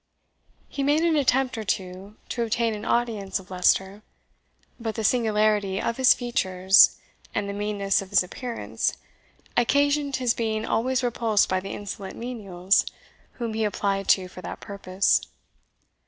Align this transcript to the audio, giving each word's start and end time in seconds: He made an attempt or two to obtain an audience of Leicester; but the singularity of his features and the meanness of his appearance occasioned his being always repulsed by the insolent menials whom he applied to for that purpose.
He 0.67 0.81
made 0.81 1.01
an 1.03 1.15
attempt 1.15 1.59
or 1.59 1.63
two 1.63 2.15
to 2.29 2.41
obtain 2.41 2.73
an 2.73 2.85
audience 2.85 3.37
of 3.37 3.51
Leicester; 3.51 4.01
but 4.79 4.95
the 4.95 5.03
singularity 5.03 5.79
of 5.79 5.97
his 5.97 6.15
features 6.15 6.97
and 7.35 7.47
the 7.47 7.53
meanness 7.53 8.01
of 8.01 8.09
his 8.09 8.23
appearance 8.23 8.97
occasioned 9.55 10.15
his 10.15 10.33
being 10.33 10.65
always 10.65 11.03
repulsed 11.03 11.47
by 11.49 11.59
the 11.59 11.73
insolent 11.75 12.15
menials 12.17 12.83
whom 13.33 13.53
he 13.53 13.63
applied 13.63 14.07
to 14.07 14.27
for 14.27 14.41
that 14.41 14.59
purpose. 14.59 15.21